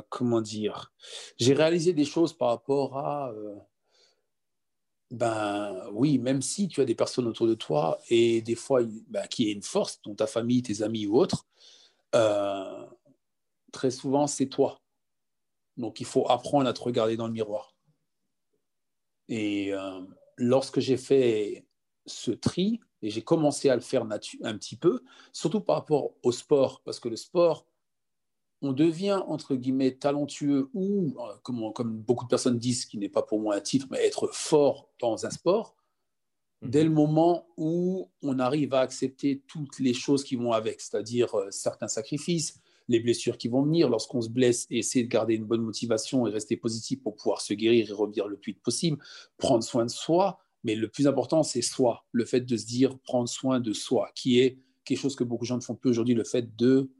[0.10, 0.94] comment dire,
[1.38, 3.32] j'ai réalisé des choses par rapport à
[5.12, 9.28] ben oui, même si tu as des personnes autour de toi et des fois ben,
[9.28, 11.46] qui est une force, dont ta famille, tes amis ou autres,
[12.16, 12.86] euh,
[13.72, 14.82] très souvent c'est toi.
[15.78, 17.76] Donc il faut apprendre à te regarder dans le miroir.
[19.28, 20.02] Et euh,
[20.38, 21.66] lorsque j'ai fait
[22.06, 26.32] ce tri, et j'ai commencé à le faire un petit peu, surtout par rapport au
[26.32, 27.68] sport, parce que le sport,
[28.62, 33.10] on devient, entre guillemets, talentueux ou, euh, comme, comme beaucoup de personnes disent, qui n'est
[33.10, 35.76] pas pour moi un titre, mais être fort dans un sport,
[36.62, 36.70] mhm.
[36.70, 41.36] dès le moment où on arrive à accepter toutes les choses qui vont avec, c'est-à-dire
[41.36, 45.36] euh, certains sacrifices, les blessures qui vont venir lorsqu'on se blesse et essayer de garder
[45.36, 48.62] une bonne motivation et rester positif pour pouvoir se guérir et revenir le plus vite
[48.62, 48.98] possible,
[49.38, 50.40] prendre soin de soi.
[50.64, 54.12] Mais le plus important, c'est soi, le fait de se dire prendre soin de soi,
[54.16, 56.92] qui est quelque chose que beaucoup de gens ne font plus aujourd'hui, le fait de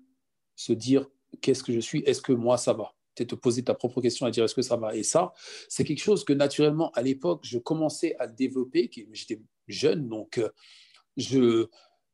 [0.56, 1.08] se dire
[1.42, 2.94] qu'est-ce que je suis, est-ce que moi ça va?
[3.16, 4.96] Peut-être te poser ta propre question à dire est-ce que ça va?
[4.96, 5.34] Et ça,
[5.70, 10.50] c'est quelque chose que naturellement, à l'époque, je commençais à développer, j'étais jeune, donc euh,
[11.16, 11.68] je,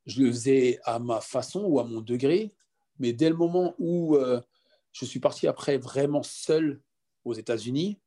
[0.05, 2.51] je le faisais à ma façon ou à mon degré,
[2.99, 4.41] mais dès le moment où euh,
[4.91, 6.81] je suis parti après vraiment seul
[7.23, 7.99] aux États-Unis,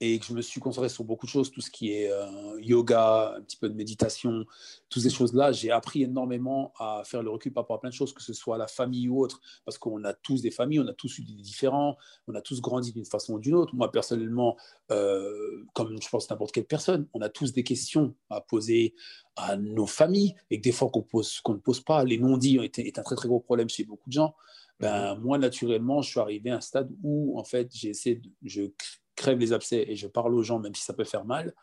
[0.00, 2.58] et que je me suis concentré sur beaucoup de choses, tout ce qui est euh,
[2.60, 4.46] yoga, un petit peu de méditation,
[4.88, 7.94] toutes ces choses-là, j'ai appris énormément à faire le recul par rapport à plein de
[7.94, 10.88] choses, que ce soit la famille ou autre, parce qu'on a tous des familles, on
[10.88, 13.74] a tous eu des différents, on a tous grandi d'une façon ou d'une autre.
[13.74, 14.56] Moi, personnellement,
[14.90, 18.94] euh, comme je pense n'importe quelle personne, on a tous des questions à poser
[19.36, 22.98] à nos familles, et que des fois qu'on qu'on ne pose pas, les non-dits est
[22.98, 24.34] un très très gros problème chez beaucoup de gens.
[24.80, 28.30] Ben, moi, naturellement, je suis arrivé à un stade où, en fait, j'ai essayé de,
[28.42, 28.62] je
[29.20, 31.54] crève les abcès et je parle aux gens, même si ça peut faire mal,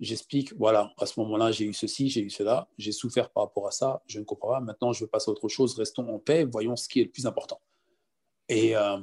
[0.00, 3.66] j'explique, voilà, à ce moment-là, j'ai eu ceci, j'ai eu cela, j'ai souffert par rapport
[3.66, 6.18] à ça, je ne comprends pas, maintenant je veux passer à autre chose, restons en
[6.18, 7.60] paix, voyons ce qui est le plus important.
[8.48, 8.98] Et, euh,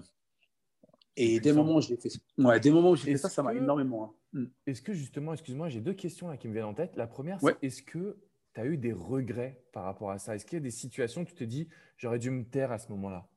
[1.15, 3.53] et des moments où j'ai fait, ouais, des moments où j'ai fait ça, ça m'a
[3.53, 4.03] énormément.
[4.03, 4.13] Hein.
[4.31, 4.45] Hmm.
[4.65, 6.95] Est-ce que justement, excuse-moi, j'ai deux questions là qui me viennent en tête.
[6.95, 8.17] La première, c'est est-ce que
[8.53, 10.35] tu as eu des regrets par rapport à ça?
[10.35, 12.77] Est-ce qu'il y a des situations où tu te dis, j'aurais dû me taire à
[12.77, 13.27] ce moment-là?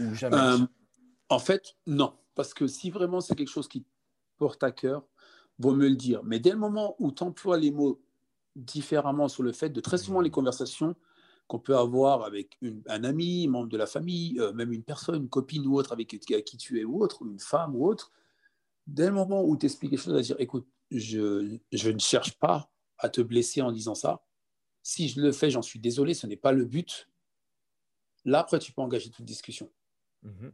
[0.00, 0.58] Ou jamais euh,
[1.28, 2.14] En fait, non.
[2.34, 3.84] Parce que si vraiment c'est quelque chose qui
[4.38, 5.06] porte à cœur,
[5.58, 6.22] vaut mieux le dire.
[6.24, 8.02] Mais dès le moment où tu emploies les mots
[8.56, 10.94] différemment sur le fait de très souvent les conversations
[11.46, 15.28] qu'on peut avoir avec un ami, membre de la famille, euh, même une personne, une
[15.28, 18.12] copine ou autre avec qui tu es ou autre, une femme ou autre,
[18.86, 22.38] dès le moment où tu expliques quelque chose, à dire écoute, je, je, ne cherche
[22.38, 24.24] pas à te blesser en disant ça.
[24.82, 27.08] Si je le fais, j'en suis désolé, ce n'est pas le but.
[28.24, 29.70] Là, après, tu peux engager toute discussion.
[30.22, 30.52] Mhm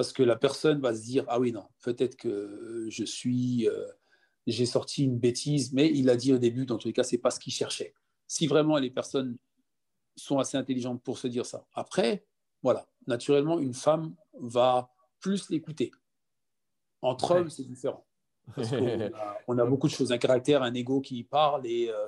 [0.00, 3.86] parce que la personne va se dire ah oui non peut-être que je suis euh,
[4.46, 7.18] j'ai sorti une bêtise mais il a dit au début dans tous les cas c'est
[7.18, 7.92] pas ce qu'il cherchait.
[8.26, 9.36] Si vraiment les personnes
[10.16, 11.66] sont assez intelligentes pour se dire ça.
[11.74, 12.24] Après
[12.62, 15.90] voilà naturellement une femme va plus l'écouter.
[17.02, 18.06] Entre hommes c'est différent.
[19.48, 22.06] On, a, beaucoup de choses un caractère un ego qui parle et euh,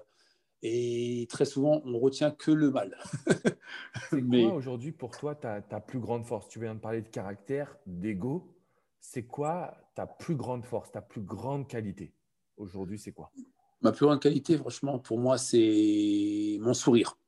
[0.62, 2.96] et très souvent, on retient que le mal.
[4.10, 4.44] c'est Mais...
[4.44, 6.48] quoi aujourd'hui pour toi ta, ta, plus grande force?
[6.48, 8.54] Tu viens de parler de caractère, d'ego.
[9.00, 12.12] C'est quoi ta plus grande force, ta plus grande qualité?
[12.56, 13.32] Aujourd'hui, c'est quoi?
[13.80, 17.18] Ma plus grande qualité, franchement, pour moi, c'est mon sourire.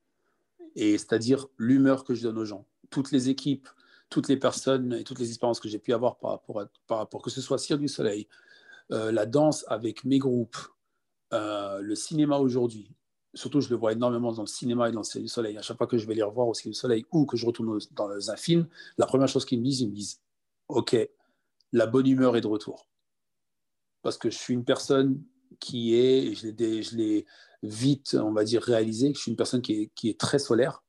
[0.77, 2.66] Et c'est-à-dire l'humeur que je donne aux gens.
[2.90, 3.68] Toutes les équipes,
[4.11, 6.99] toutes les personnes et toutes les expériences que j'ai pu avoir par rapport, à, par
[6.99, 8.29] rapport que ce soit Cirque du Soleil,
[8.92, 10.57] euh, la danse avec mes groupes,
[11.33, 12.92] euh, le cinéma aujourd'hui,
[13.35, 15.57] surtout je le vois énormément dans le cinéma et dans le Cirque du Soleil.
[15.59, 17.47] À chaque fois que je vais les revoir au Cirque du Soleil ou que je
[17.47, 18.66] retourne dans un film,
[18.99, 20.20] la première chose qu'ils me disent, ils me disent
[20.68, 20.97] Ok,
[21.73, 22.88] la bonne humeur est de retour.
[24.03, 25.23] Parce que je suis une personne
[25.61, 27.27] qui est, je l'ai
[27.62, 30.38] vite, on va dire, réalisé, que je suis une personne qui est, qui est très
[30.38, 30.83] solaire.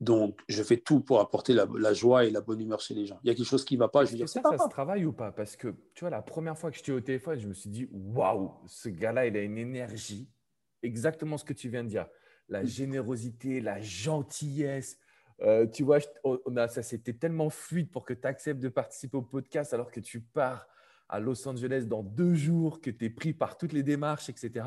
[0.00, 3.20] Donc, je fais tout pour apporter la, joie et la bonne humeur chez les gens.
[3.22, 4.40] Il y a quelque chose qui ne va pas, je vais dire ça.
[4.42, 5.30] Ça, se travaille ou pas?
[5.30, 7.86] Parce que, tu vois, la première fois que j'étais au téléphone, je me suis dit,
[7.92, 10.26] waouh, ce gars-là, il a une énergie.
[10.82, 12.06] Exactement ce que tu viens de dire.
[12.48, 14.98] La générosité, la gentillesse.
[15.40, 19.16] Euh, tu vois, on a, ça c'était tellement fluide pour que tu acceptes de participer
[19.16, 20.68] au podcast alors que tu pars
[21.08, 24.64] à Los Angeles dans deux jours, que tu es pris par toutes les démarches, etc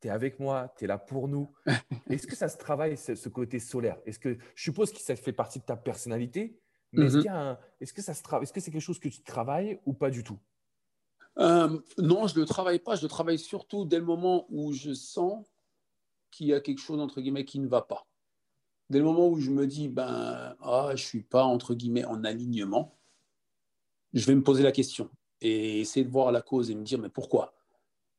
[0.00, 1.52] tu es avec moi, tu es là pour nous.
[2.10, 3.98] Est-ce que ça se travaille, ce, côté solaire?
[4.06, 6.58] Est-ce que je suppose que ça fait partie de ta personnalité,
[6.92, 7.24] mais est-ce, mhm.
[7.94, 10.38] que ça se Est-ce que c'est quelque chose que tu travailles ou pas du tout?
[11.40, 12.96] Euh, Non, je ne le travaille pas.
[12.96, 15.44] Je le travaille surtout dès le moment où je sens
[16.30, 18.06] qu'il y a quelque chose entre guillemets qui ne va pas.
[18.88, 22.24] Dès le moment où je me dis ben ah, je suis pas entre guillemets en
[22.24, 22.98] alignement,
[24.12, 26.98] je vais me poser la question et essayer de voir la cause et me dire
[26.98, 27.54] mais pourquoi?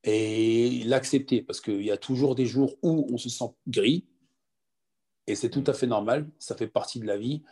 [0.03, 4.05] Et l'accepter, parce qu'il y a toujours des jours où on se sent gris,
[5.27, 7.43] et c'est tout à fait normal, ça fait partie de la vie.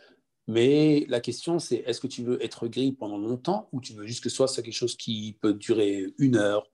[0.50, 4.04] Mais la question, c'est est-ce que tu veux être gris pendant longtemps ou tu veux
[4.04, 6.68] juste que ce soit quelque chose qui peut durer une heure,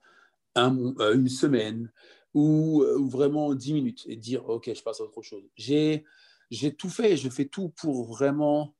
[0.57, 1.91] euh, une semaine
[2.33, 5.43] ou, euh, ou, vraiment dix minutes et dire ok, je passe à autre chose.
[5.55, 6.05] J'ai,
[6.49, 8.73] j'ai tout fait, je fais tout pour vraiment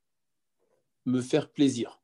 [1.06, 2.00] me faire plaisir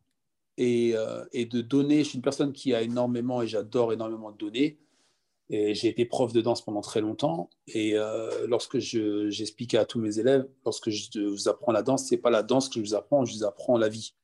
[0.57, 2.05] et, euh, et, de donner.
[2.05, 4.79] Je suis une personne qui a énormément et j'adore énormément donner.
[5.51, 7.51] Et j'ai été prof de danse pendant très longtemps.
[7.67, 12.17] Et euh, lorsque j'expliquais à tous mes élèves, lorsque je vous apprends la danse, c'est
[12.17, 14.15] pas la danse que je vous apprends, je vous apprends la vie.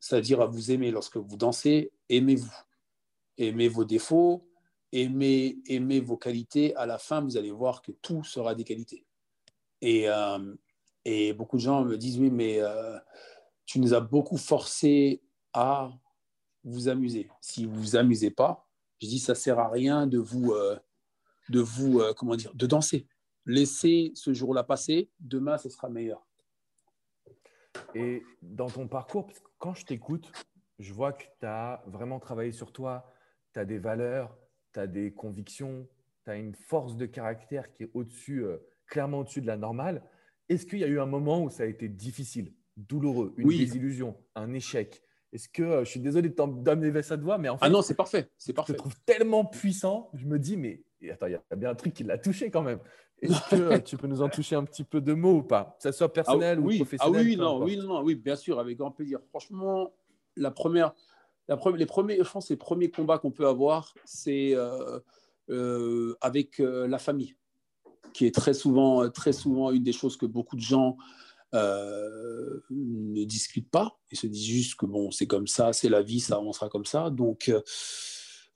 [0.00, 0.90] C'est-à-dire à vous aimer.
[0.90, 2.54] Lorsque vous dansez, aimez-vous.
[3.38, 4.48] Aimez vos défauts,
[4.92, 6.74] aimez, aimez vos qualités.
[6.76, 9.04] À la fin, vous allez voir que tout sera des qualités.
[9.82, 10.54] Et, euh,
[11.04, 12.98] et beaucoup de gens me disent, oui, mais euh,
[13.66, 15.22] tu nous as beaucoup forcé
[15.52, 15.90] à
[16.64, 17.28] vous amuser.
[17.40, 18.65] Si vous vous amusez pas,
[19.00, 20.78] je dis, ça sert à rien de vous, euh,
[21.48, 23.06] de vous, euh, comment dire, de danser.
[23.44, 25.10] Laissez ce jour-là passer.
[25.20, 26.26] Demain, ce sera meilleur.
[27.94, 30.32] Et dans ton parcours, quand je t'écoute,
[30.78, 33.12] je vois que tu as vraiment travaillé sur toi.
[33.52, 34.36] Tu as des valeurs,
[34.72, 35.88] tu as des convictions,
[36.24, 40.02] tu as une force de caractère qui est au-dessus, euh, clairement au-dessus de la normale.
[40.48, 44.16] Est-ce qu'il y a eu un moment où ça a été difficile, douloureux, une désillusion,
[44.34, 45.02] un échec?
[45.32, 47.70] Est-ce que euh, je suis désolé de t'amener ça de voix, mais en fait, ah
[47.70, 48.72] non, c'est parfait, c'est parfait.
[48.72, 51.74] Je te trouve tellement puissant, je me dis, mais attends, il y a bien un
[51.74, 52.78] truc qui l'a touché quand même.
[53.20, 55.76] Est-ce que euh, tu peux nous en toucher un petit peu de mots ou pas,
[55.78, 56.76] que ce soit personnel ah, ou oui.
[56.76, 59.20] professionnel Ah oui, non, oui, non, oui, bien sûr, avec grand plaisir.
[59.30, 59.92] Franchement,
[60.36, 60.92] la première,
[61.48, 66.58] la première, les premiers, je pense, les premiers combats qu'on peut avoir, c'est euh, avec
[66.58, 67.34] la famille,
[68.12, 70.96] qui est très souvent, très souvent une des choses que beaucoup de gens
[71.54, 76.02] euh, ne discutent pas et se disent juste que bon, c'est comme ça, c'est la
[76.02, 77.10] vie, ça avancera comme ça.
[77.10, 77.62] Donc, euh,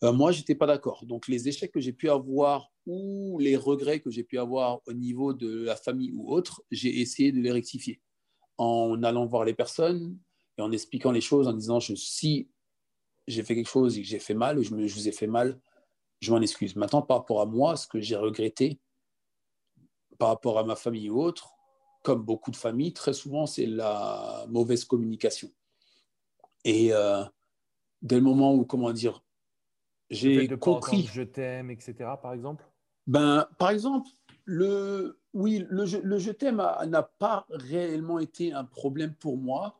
[0.02, 1.04] euh, moi, j'étais pas d'accord.
[1.06, 4.92] Donc, les échecs que j'ai pu avoir ou les regrets que j'ai pu avoir au
[4.92, 8.00] niveau de la famille ou autre, j'ai essayé de les rectifier
[8.58, 10.18] en allant voir les personnes
[10.58, 12.50] et en expliquant les choses, en disant je, si
[13.26, 15.26] j'ai fait quelque chose et que j'ai fait mal ou je, je vous ai fait
[15.26, 15.60] mal,
[16.20, 16.76] je m'en excuse.
[16.76, 18.80] Maintenant, par rapport à moi, ce que j'ai regretté
[20.18, 21.59] par rapport à ma famille ou autre,
[22.02, 25.50] comme beaucoup de familles, très souvent, c'est la mauvaise communication.
[26.64, 27.22] Et euh,
[28.02, 29.22] dès le moment où, comment dire,
[30.08, 31.08] j'ai compris.
[31.12, 32.64] Je t'aime, etc., par exemple?
[33.06, 34.08] Ben, Par exemple,
[34.44, 39.78] le, oui, le, le je t'aime n'a pas réellement été un problème pour moi,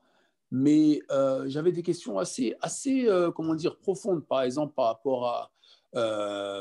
[0.50, 5.26] mais euh, j'avais des questions assez, assez euh, comment dire, profondes, par exemple, par rapport
[5.26, 5.50] à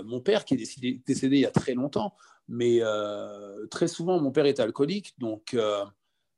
[0.05, 2.15] mon père qui est décédé, décédé il y a très longtemps.
[2.49, 5.85] Mais euh, très souvent, mon père était alcoolique, donc euh,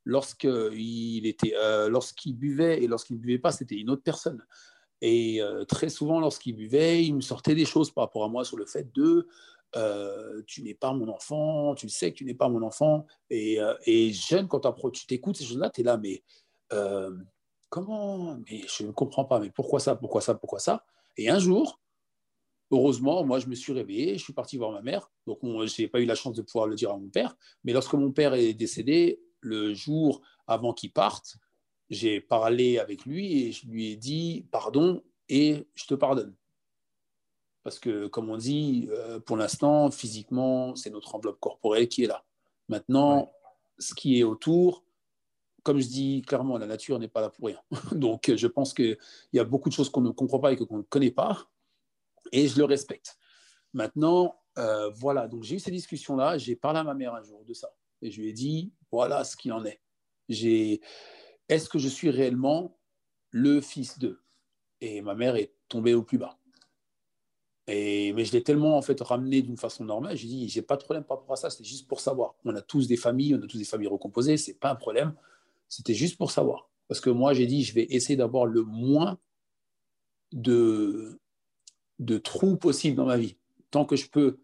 [0.04, 4.46] lorsqu'il euh, lorsqu'il buvait et lorsqu'il ne buvait pas, c'était une autre personne.
[5.04, 8.56] Et très souvent, lorsqu'il buvait, il me sortait des choses par rapport à moi sur
[8.56, 9.28] le fait de
[10.46, 13.08] tu n'es pas mon enfant, tu sais que tu n'es pas mon enfant.
[13.32, 14.60] Et, et jeune, quand
[14.92, 16.22] tu t'écoutes ces choses-là, tu es là, mais
[17.70, 18.38] comment?
[18.48, 20.86] Mais je ne comprends pas, mais pourquoi ça, pourquoi ça, pourquoi ça?
[21.18, 21.81] Et un jour,
[22.72, 25.12] Heureusement, moi, je me suis réveillé, je suis parti voir ma mère.
[25.28, 27.36] Donc, je n'ai pas eu la chance de pouvoir le dire à mon père.
[27.66, 31.38] Mais lorsque mon père est décédé, le jour avant qu'il parte,
[31.90, 36.34] j'ai parlé avec lui et je lui ai dit pardon et je te pardonne.
[37.64, 42.08] Parce que, comme on dit, euh, pour l'instant, physiquement, c'est notre enveloppe corporelle qui est
[42.08, 42.24] là.
[42.70, 43.32] Maintenant,
[43.78, 44.84] ce qui est autour,
[45.64, 47.60] comme je dis clairement, la nature n'est pas là pour rien.
[47.92, 48.98] Donc, je pense qu'il
[49.34, 51.50] y a beaucoup de choses qu'on ne comprend pas et qu'on ne connaît pas,
[52.32, 53.18] et je le respecte.
[53.74, 57.44] Maintenant, euh, voilà, donc j'ai eu ces discussions-là, j'ai parlé à ma mère un jour
[57.46, 57.70] de ça,
[58.02, 59.82] et je lui ai dit, voilà ce qu'il en est.
[61.50, 62.78] Est-ce que je suis réellement
[63.32, 64.22] le fils d'eux?
[64.80, 66.38] Et ma mère est tombée au plus bas.
[67.68, 70.18] Et, mais je l'ai tellement en fait ramené d'une façon normale.
[70.18, 71.50] J'ai dit, j'ai pas de problème par rapport à ça.
[71.50, 72.36] C'était juste pour savoir.
[72.44, 74.38] On a tous des familles, on a tous des familles recomposées.
[74.38, 75.14] C'est pas un problème.
[75.70, 76.70] C'était juste pour savoir.
[76.88, 79.20] Parce que moi, j'ai dit, je vais essayer d'avoir le moins
[80.32, 81.21] de,
[82.02, 83.38] de trous possible dans ma vie.
[83.70, 84.40] Tant que je peux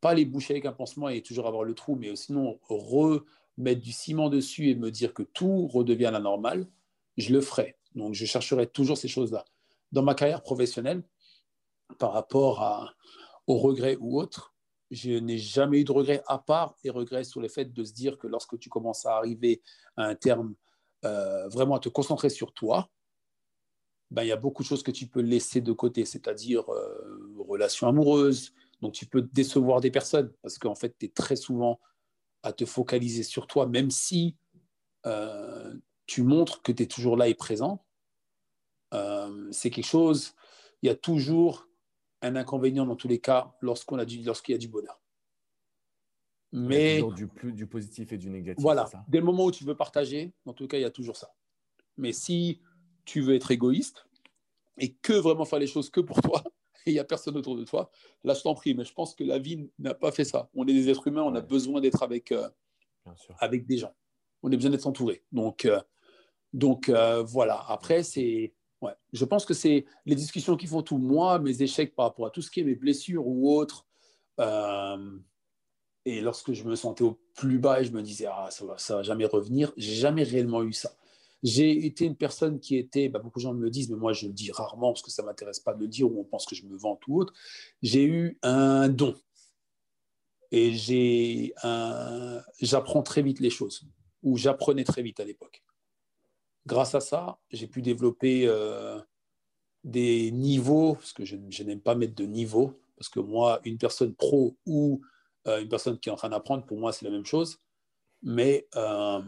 [0.00, 3.92] pas les boucher avec un pansement et toujours avoir le trou, mais sinon remettre du
[3.92, 6.66] ciment dessus et me dire que tout redevient la normale,
[7.16, 7.76] je le ferai.
[7.94, 9.44] Donc, je chercherai toujours ces choses-là.
[9.92, 11.02] Dans ma carrière professionnelle,
[11.98, 12.92] par rapport à,
[13.46, 14.54] aux regrets ou autres,
[14.90, 17.92] je n'ai jamais eu de regrets à part et regrets sur le fait de se
[17.92, 19.62] dire que lorsque tu commences à arriver
[19.96, 20.54] à un terme
[21.04, 22.90] euh, vraiment à te concentrer sur toi,
[24.10, 27.34] ben, il y a beaucoup de choses que tu peux laisser de côté, c'est-à-dire euh,
[27.38, 28.52] relations amoureuses.
[28.80, 31.80] Donc, tu peux décevoir des personnes parce qu'en fait, tu es très souvent
[32.42, 34.36] à te focaliser sur toi, même si
[35.06, 35.74] euh,
[36.06, 37.84] tu montres que tu es toujours là et présent.
[39.50, 40.34] c'est quelque chose,
[40.82, 41.66] il y a toujours
[42.22, 45.00] un inconvénient dans tous les cas lorsqu'on a du, lorsqu'il y a du bonheur.
[46.52, 48.62] Mais du, plus, du positif et du négatif.
[48.62, 48.88] Voilà.
[49.08, 51.16] Dès le moment où tu veux partager, dans tous les cas, il y a toujours
[51.16, 51.34] ça.
[51.96, 52.60] Mais si
[53.06, 54.04] tu veux être égoïste
[54.78, 56.42] et que vraiment faire les choses que pour toi,
[56.86, 57.90] et il n'y a personne autour de toi,
[58.22, 58.74] là, je t'en prie.
[58.74, 60.50] Mais je pense que la vie n'a pas fait ça.
[60.54, 62.48] On est des êtres humains, on a besoin d'être avec, euh,
[63.38, 63.94] avec des gens.
[64.42, 65.24] On a besoin d'être entouré.
[65.32, 65.80] Donc, euh,
[66.52, 67.64] donc euh, voilà.
[67.68, 68.52] Après, c'est.
[68.82, 68.92] Ouais.
[69.12, 70.98] Je pense que c'est les discussions qui font tout.
[70.98, 73.86] Moi, mes échecs par rapport à tout ce qui est mes blessures ou autres.
[76.06, 78.78] Et lorsque je me sentais au plus bas et je me disais, ah, ça va,
[78.78, 80.92] ça va jamais revenir, j'ai jamais réellement eu ça.
[81.46, 84.26] J'ai été une personne qui était, bah, beaucoup de gens me disent, mais moi je
[84.26, 86.44] le dis rarement parce que ça ne m'intéresse pas de le dire ou on pense
[86.44, 87.32] que je me vante ou autre.
[87.82, 89.14] J'ai eu un don.
[90.50, 92.42] Et j'ai un...
[92.60, 93.84] j'apprends très vite les choses,
[94.24, 95.62] ou j'apprenais très vite à l'époque.
[96.66, 99.00] Grâce à ça, j'ai pu développer euh,
[99.84, 103.78] des niveaux, parce que je, je n'aime pas mettre de niveau, parce que moi, une
[103.78, 105.00] personne pro ou
[105.46, 107.60] euh, une personne qui est en train d'apprendre, pour moi, c'est la même chose.
[108.22, 109.22] Mais euh,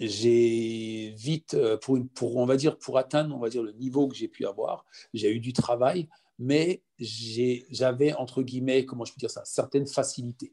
[0.00, 4.08] j'ai vite, euh, pour, pour, on va dire, pour atteindre, on va dire, le niveau
[4.08, 9.18] que j'ai pu avoir, j'ai eu du travail, mais j'avais, entre guillemets, comment je peux
[9.18, 10.52] dire ça, certaines facilités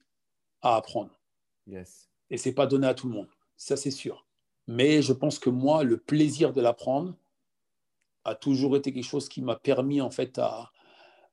[0.62, 1.18] à apprendre.
[1.68, 2.10] Yes.
[2.30, 4.28] Et ce n'est pas donné à tout le monde, ça c'est sûr.
[4.68, 7.16] Mais je pense que moi, le plaisir de l'apprendre
[8.24, 10.72] a toujours été quelque chose qui m'a permis, en fait, à,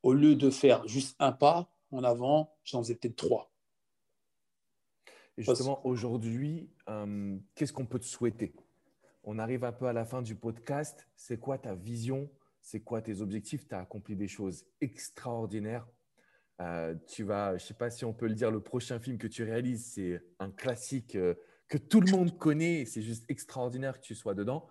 [0.02, 3.52] au lieu de faire juste un pas, en avant, j'en faisais peut-être trois.
[5.38, 8.54] Et justement, aujourd'hui, euh, qu'est-ce qu'on peut te souhaiter?
[9.24, 11.06] On arrive un peu à la fin du podcast.
[11.16, 12.30] C'est quoi ta vision?
[12.60, 13.66] C'est quoi tes objectifs?
[13.68, 15.86] Tu as accompli des choses extraordinaires.
[16.60, 19.18] Euh, tu vas, je ne sais pas si on peut le dire, le prochain film
[19.18, 21.34] que tu réalises, c'est un classique euh,
[21.68, 22.86] que tout le monde connaît.
[22.86, 24.66] C'est juste extraordinaire que tu sois dedans.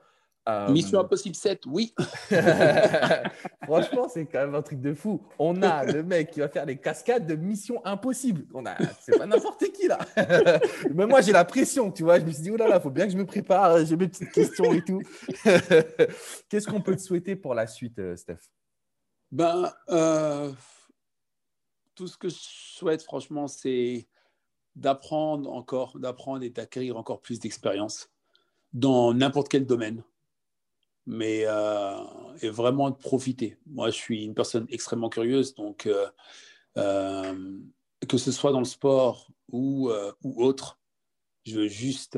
[0.48, 1.94] Euh, Mission Impossible 7, oui.
[3.64, 5.22] Franchement, c'est quand même un truc de fou.
[5.40, 8.46] On a le mec qui va faire les cascades de Mission Impossible.
[8.54, 9.98] On a, c'est pas n'importe qui là.
[10.94, 12.20] Mais moi, j'ai la pression, tu vois.
[12.20, 13.84] Je me suis dit, oh là là, faut bien que je me prépare.
[13.86, 15.02] J'ai mes petites questions et tout.
[16.50, 18.38] Qu'est-ce qu'on peut te souhaiter pour la suite, euh, Steph?
[19.32, 20.52] Ben, euh,
[21.96, 24.08] tout ce que je souhaite, franchement, c'est
[24.76, 28.12] d'apprendre encore, d'apprendre et d'acquérir encore plus d'expérience
[28.74, 30.04] dans n'importe quel domaine
[31.06, 31.98] mais euh,
[32.42, 33.58] et vraiment de profiter.
[33.68, 36.08] Moi, je suis une personne extrêmement curieuse, donc euh,
[36.78, 37.60] euh,
[38.08, 39.92] que ce soit dans le sport ou,
[40.24, 40.80] ou autre,
[41.46, 42.18] je veux juste,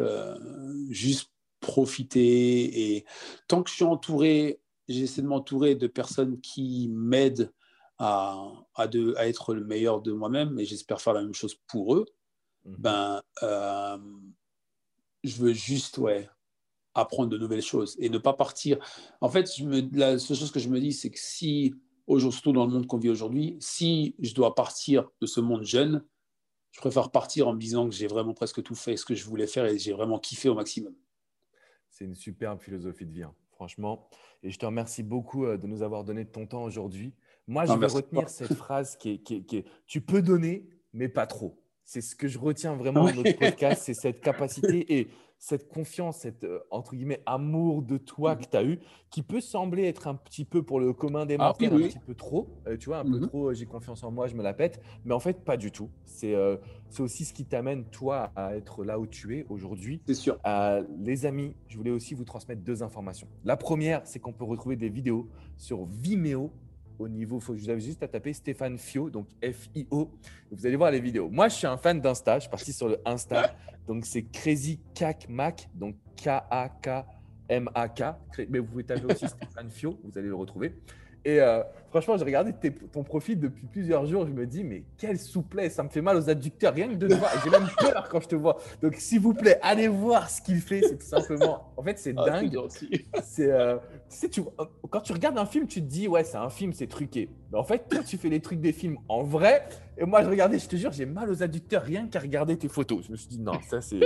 [0.89, 2.95] juste profiter.
[2.95, 3.05] Et
[3.47, 7.51] tant que je suis entouré, j'essaie de m'entourer de personnes qui m'aident
[7.99, 11.55] à, à, de, à, être le meilleur de moi-même, et j'espère faire la même chose
[11.67, 12.05] pour eux.
[12.65, 12.75] Mmh.
[12.79, 13.21] Ben,
[15.23, 16.29] je veux juste, ouais,
[16.97, 18.77] apprendre de nouvelles choses et ne pas partir.
[19.21, 21.75] En fait, je me, la seule chose que je me dis, c'est que si,
[22.19, 26.03] surtout dans le monde qu'on vit aujourd'hui, si je dois partir de ce monde jeune,
[26.71, 29.25] je préfère partir en me disant que j'ai vraiment presque tout fait ce que je
[29.25, 30.93] voulais faire et j'ai vraiment kiffé au maximum.
[31.89, 34.07] C'est une superbe philosophie de vie, hein, franchement.
[34.43, 37.13] Et je te remercie beaucoup euh, de nous avoir donné ton temps aujourd'hui.
[37.47, 41.25] Moi, je vais retenir cette phrase qui est, qui, est, Tu peux donner, mais pas
[41.25, 41.59] trop.
[41.85, 44.99] C'est ce que je retiens vraiment de notre podcast, c'est cette capacité.
[44.99, 45.07] Et
[45.39, 48.41] cette confiance, cette euh, entre guillemets amour de toi Mhm.
[48.41, 48.79] que tu as eu,
[49.09, 51.85] qui peut sembler être un petit peu pour le commun des Ah mortels, oui, oui.
[51.85, 53.27] un petit peu trop, euh, tu vois, un peu Mhm.
[53.27, 55.71] trop, euh, j'ai confiance en moi, je me la pète, mais en fait, pas du
[55.71, 55.89] tout.
[56.05, 56.57] C'est euh,
[56.89, 60.01] c'est aussi ce qui t'amène, toi, à être là où tu es aujourd'hui.
[60.07, 60.39] C'est sûr.
[60.99, 63.27] Les amis, je voulais aussi vous transmettre deux informations.
[63.43, 65.27] La première, c'est qu'on peut retrouver des vidéos
[65.57, 66.51] sur Vimeo
[66.99, 70.11] au niveau, faut, vous avez juste à taper Stéphane Fio, donc F-I-O.
[70.51, 71.29] Vous allez voir les vidéos.
[71.29, 72.35] Moi, je suis un fan d'Insta.
[72.35, 73.55] Je suis parti sur le Insta.
[73.87, 78.03] Donc, c'est Crazy Cac Mac, donc K-A-K-M-A-K.
[78.49, 80.73] Mais vous pouvez taper aussi Stéphane Fio, vous allez le retrouver.
[81.27, 82.53] Et euh, franchement, j'ai regardé
[82.93, 84.25] ton profil depuis plusieurs jours.
[84.25, 87.05] Je me dis, mais quelle souplesse, ça me fait mal aux adducteurs, rien que de
[87.05, 87.29] te voir.
[87.43, 88.57] J'ai même peur quand je te vois.
[88.81, 90.79] Donc, s'il vous plaît, allez voir ce qu'il fait.
[90.87, 91.73] C'est tout simplement.
[91.75, 92.57] En fait, c'est Ah, dingue.
[93.23, 93.75] C'est, euh,
[94.09, 96.49] tu sais, tu- euh, quand tu regardes un film, tu te dis, ouais, c'est un
[96.49, 97.29] film, c'est truqué.
[97.51, 99.67] Mais en fait, toi, tu fais les trucs des films en vrai.
[99.97, 102.67] Et moi, je regardais, je te jure, j'ai mal aux adducteurs rien qu'à regarder tes
[102.69, 103.03] photos.
[103.05, 103.99] Je me suis dit, non, ça, c'est,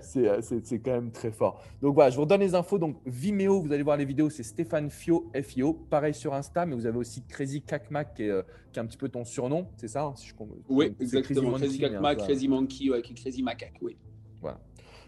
[0.00, 1.62] c'est, c'est, c'est quand même très fort.
[1.82, 2.78] Donc voilà, je vous redonne les infos.
[2.78, 5.74] Donc Vimeo, vous allez voir les vidéos, c'est Stéphane Fio, F-I-O.
[5.90, 8.42] Pareil sur Insta, mais vous avez aussi Crazy qui est, euh,
[8.72, 11.52] qui est un petit peu ton surnom, c'est ça hein, si je com- Oui, exactement.
[11.52, 13.96] Crazy euh, Crazy Monkey, ouais, qui est Crazy Macaque, oui.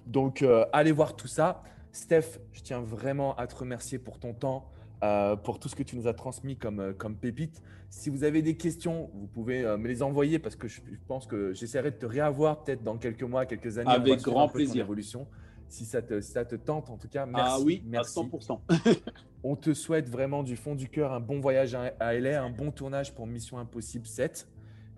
[0.06, 1.62] Donc, euh, allez voir tout ça.
[1.92, 4.70] Steph, je tiens vraiment à te remercier pour ton temps,
[5.02, 7.62] euh, pour tout ce que tu nous as transmis comme, euh, comme pépite.
[7.90, 10.96] Si vous avez des questions, vous pouvez euh, me les envoyer parce que je, je
[11.06, 13.90] pense que j'essaierai de te réavoir peut-être dans quelques mois, quelques années.
[13.90, 14.84] Avec grand plaisir.
[14.84, 15.26] évolution.
[15.68, 17.52] Si ça, te, si ça te tente, en tout cas, merci.
[17.54, 18.18] ah oui, merci.
[18.18, 18.58] à 100%.
[19.44, 22.50] On te souhaite vraiment du fond du cœur un bon voyage à à LA, un
[22.50, 24.48] bon tournage pour Mission Impossible 7.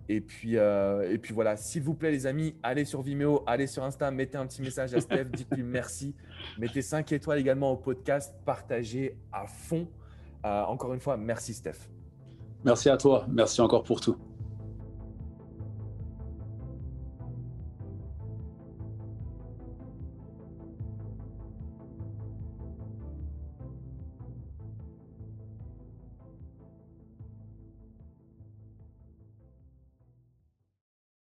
[0.09, 3.67] Et puis, euh, et puis voilà, s'il vous plaît les amis, allez sur Vimeo, allez
[3.67, 6.15] sur Insta, mettez un petit message à Steph, dites-lui merci.
[6.59, 9.87] Mettez 5 étoiles également au podcast, partagez à fond.
[10.45, 11.87] Euh, encore une fois, merci Steph.
[12.65, 13.25] Merci à toi.
[13.29, 14.17] Merci encore pour tout.